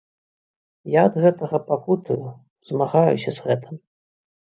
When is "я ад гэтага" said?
0.93-1.57